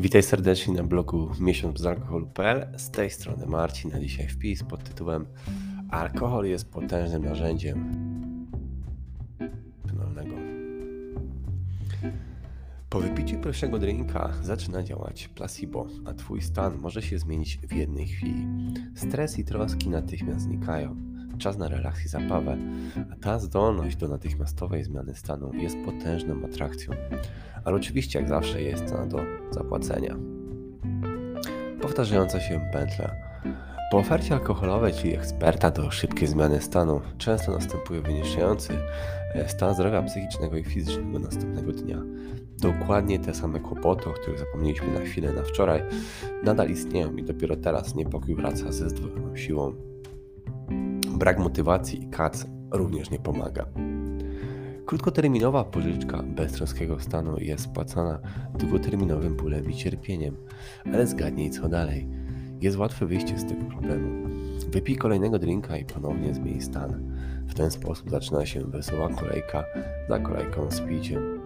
[0.00, 1.80] Witaj serdecznie na blogu miesiąc
[2.76, 5.26] Z tej strony Marcin, a dzisiaj wpis pod tytułem
[5.90, 7.90] Alkohol jest potężnym narzędziem
[9.88, 10.34] penalnego.
[12.90, 18.06] Po wypiciu pierwszego drinka zaczyna działać placebo, a twój stan może się zmienić w jednej
[18.06, 18.46] chwili.
[18.94, 21.09] Stres i troski natychmiast znikają.
[21.40, 22.56] Czas na relaks i zabawę,
[23.12, 26.94] a ta zdolność do natychmiastowej zmiany stanu jest potężną atrakcją
[27.64, 29.18] ale oczywiście jak zawsze jest cena do
[29.50, 30.16] zapłacenia.
[31.82, 33.10] Powtarzająca się pętla.
[33.90, 38.78] Po ofercie alkoholowej, czyli eksperta do szybkiej zmiany stanu, często następuje wyniszczający
[39.34, 42.02] e, stan zdrowia psychicznego i fizycznego następnego dnia.
[42.58, 45.82] Dokładnie te same kłopoty, o których zapomnieliśmy na chwilę na wczoraj,
[46.44, 49.89] nadal istnieją i dopiero teraz niepokój wraca ze zdwojoną siłą.
[51.20, 53.66] Brak motywacji i kac również nie pomaga.
[54.86, 58.18] Krótkoterminowa pożyczka beztroskiego stanu jest spłacana
[58.58, 60.36] długoterminowym bólem i cierpieniem,
[60.94, 62.08] ale zgadnij co dalej.
[62.60, 64.28] Jest łatwe wyjście z tego problemu.
[64.68, 67.16] Wypij kolejnego drinka i ponownie zmień stan.
[67.48, 69.64] W ten sposób zaczyna się wesoła kolejka
[70.08, 71.40] za kolejką z piciem.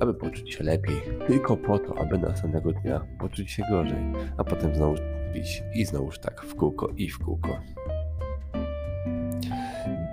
[0.00, 0.96] Aby poczuć się lepiej,
[1.26, 4.94] tylko po to, aby następnego dnia poczuć się gorzej, a potem znowu
[5.34, 7.60] pić i znowuż tak w kółko i w kółko.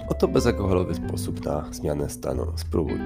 [0.09, 2.45] Oto bezalkoholowy sposób na zmianę stanu.
[2.55, 2.99] Spróbuj.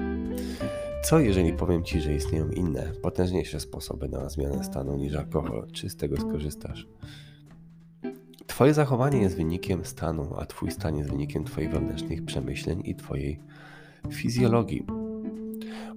[1.04, 5.66] Co jeżeli powiem Ci, że istnieją inne, potężniejsze sposoby na zmianę stanu niż alkohol?
[5.72, 6.86] Czy z tego skorzystasz?
[8.46, 13.40] Twoje zachowanie jest wynikiem stanu, a Twój stan jest wynikiem Twoich wewnętrznych przemyśleń i Twojej
[14.10, 14.86] fizjologii.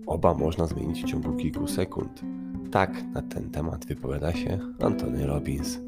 [0.06, 2.22] Oba można zmienić w ciągu kilku sekund.
[2.72, 5.80] Tak na ten temat wypowiada się Antony Robbins.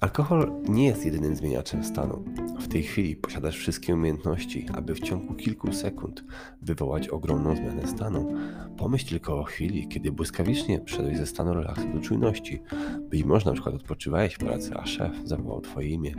[0.00, 2.24] Alkohol nie jest jedynym zmieniaczem stanu.
[2.60, 6.24] W tej chwili posiadasz wszystkie umiejętności, aby w ciągu kilku sekund
[6.62, 8.34] wywołać ogromną zmianę stanu.
[8.76, 12.62] Pomyśl tylko o chwili, kiedy błyskawicznie przeszedłeś ze stanu relaksu do czujności.
[13.10, 16.14] Być może na przykład odpoczywałeś w pracy, a szef zawołał Twoje imię.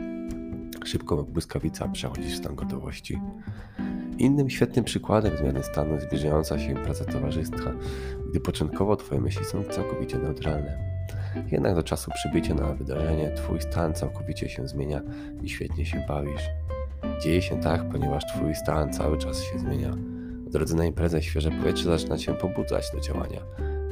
[0.84, 3.20] Szybko jak błyskawica przechodzisz w stan gotowości.
[4.18, 7.74] Innym świetnym przykładem zmiany stanu jest zbliżająca się praca towarzyska,
[8.30, 10.91] gdy początkowo Twoje myśli są całkowicie neutralne.
[11.52, 15.02] Jednak do czasu przybycia na wydarzenie Twój stan całkowicie się zmienia
[15.42, 16.42] i świetnie się bawisz.
[17.22, 19.90] Dzieje się tak, ponieważ Twój stan cały czas się zmienia.
[20.46, 23.40] W drodze na imprezę świeże powietrze zaczyna Cię pobudzać do działania.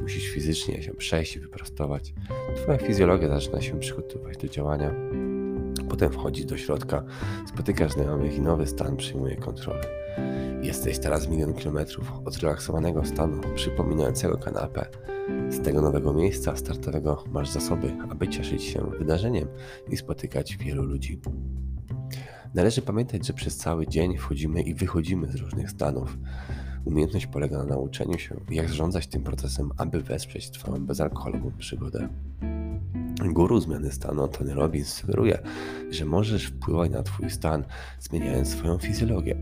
[0.01, 2.13] Musisz fizycznie się przejść i wyprostować.
[2.55, 4.91] Twoja fizjologia zaczyna się przygotowywać do działania.
[5.91, 7.03] Potem wchodzisz do środka,
[7.47, 9.81] spotykasz znajomych i nowy stan przyjmuje kontrolę.
[10.61, 14.85] Jesteś teraz milion kilometrów od zrelaksowanego stanu, przypominającego kanapę.
[15.49, 19.47] Z tego nowego miejsca startowego masz zasoby, aby cieszyć się wydarzeniem
[19.89, 21.21] i spotykać wielu ludzi.
[22.53, 26.17] Należy pamiętać, że przez cały dzień wchodzimy i wychodzimy z różnych stanów.
[26.85, 32.09] Umiejętność polega na nauczeniu się, jak zarządzać tym procesem, aby wesprzeć Twoją bezalkoholową przygodę.
[33.29, 35.39] Guru zmiany stanu Tony Robbins sugeruje,
[35.89, 37.63] że możesz wpływać na Twój stan,
[37.99, 39.35] zmieniając swoją fizjologię.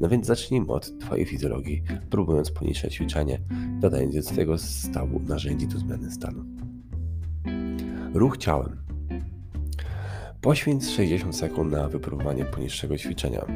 [0.00, 3.40] No więc zacznijmy od Twojej fizjologii, próbując poniższe ćwiczenie,
[3.80, 6.44] dodając do tego stawu narzędzi do zmiany stanu.
[8.14, 8.76] Ruch ciałem.
[10.40, 13.46] Poświęć 60 sekund na wypróbowanie poniższego ćwiczenia.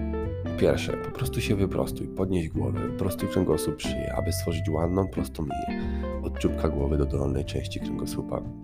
[0.58, 5.82] Pierwsze, po prostu się wyprostuj, podnieś głowę, wyprostuj kręgosłup szyję, aby stworzyć ładną, prostą linię
[6.22, 8.63] od czubka głowy do dolnej części kręgosłupa.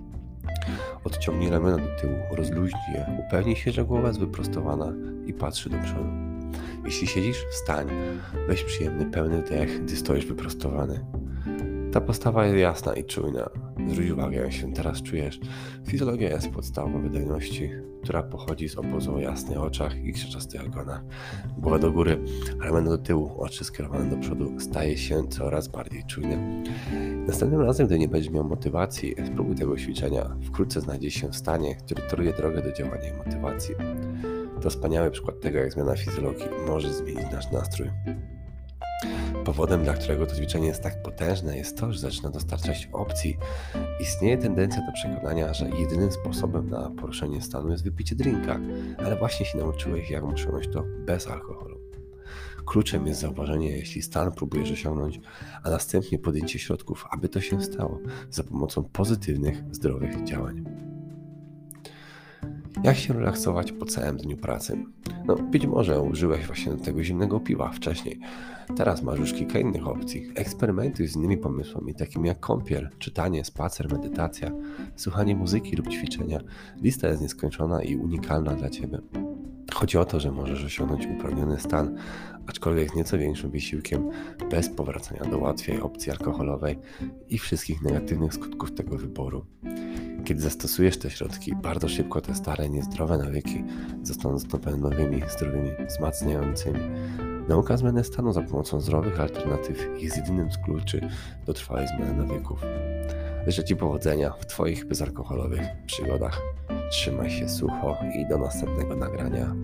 [1.04, 4.92] Odciągnij ramiona do tyłu, rozluźnij je, upewnij się, że głowa jest wyprostowana
[5.26, 6.10] i patrzy do przodu.
[6.84, 7.86] Jeśli siedzisz, wstań.
[8.48, 11.04] Weź przyjemny, pełny dech, gdy stoisz wyprostowany.
[11.92, 13.50] Ta postawa jest jasna i czujna.
[13.88, 15.40] Zwróć uwagę, jak się teraz czujesz.
[15.86, 17.70] Fizjologia jest podstawą wydajności,
[18.02, 21.04] która pochodzi z obozu o jasnych oczach i krzaczastych ogonach.
[21.58, 22.18] Głowa do góry,
[22.60, 26.64] ramiona do tyłu, oczy skierowane do przodu staje się coraz bardziej czujny.
[27.26, 30.36] Następnym razem, gdy nie będziesz miał motywacji, spróbuj tego ćwiczenia.
[30.44, 33.74] Wkrótce znajdziesz się w stanie, który toruje drogę do działania i motywacji.
[34.60, 37.90] To wspaniały przykład tego, jak zmiana fizjologii może zmienić nasz nastrój.
[39.44, 43.38] Powodem, dla którego to ćwiczenie jest tak potężne, jest to, że zaczyna dostarczać opcji.
[44.00, 48.60] Istnieje tendencja do przekonania, że jedynym sposobem na poruszenie stanu jest wypicie drinka,
[48.98, 51.80] ale właśnie się nauczyłeś, jak muszę robić to bez alkoholu.
[52.66, 55.20] Kluczem jest zauważenie, jeśli stan próbujesz osiągnąć,
[55.62, 57.98] a następnie podjęcie środków, aby to się stało
[58.30, 60.64] za pomocą pozytywnych, zdrowych działań.
[62.84, 64.84] Jak się relaksować po całym dniu pracy?
[65.30, 68.18] No, być może użyłeś właśnie tego zimnego piwa wcześniej.
[68.76, 70.32] Teraz masz już kilka innych opcji.
[70.34, 74.50] Eksperymentuj z innymi pomysłami, takimi jak kąpiel, czytanie, spacer, medytacja,
[74.96, 76.40] słuchanie muzyki lub ćwiczenia.
[76.82, 78.98] Lista jest nieskończona i unikalna dla Ciebie.
[79.74, 81.96] Chodzi o to, że możesz osiągnąć uprawniony stan,
[82.46, 84.10] aczkolwiek nieco większym wysiłkiem,
[84.50, 86.78] bez powracania do łatwiej opcji alkoholowej
[87.28, 89.46] i wszystkich negatywnych skutków tego wyboru.
[90.24, 93.64] Kiedy zastosujesz te środki, bardzo szybko te stare, niezdrowe nawyki
[94.02, 96.80] zostaną zastąpione nowymi, zdrowymi, wzmacniającymi.
[97.48, 101.08] Nauka zmiany stanu za pomocą zdrowych alternatyw jest jedynym z kluczy
[101.46, 102.62] do trwałej zmiany nawyków.
[103.46, 106.40] Życzę Ci powodzenia w Twoich bezalkoholowych przygodach.
[106.90, 109.54] Trzymaj się sucho i do następnego nagrania.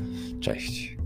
[0.40, 0.96] Cześć.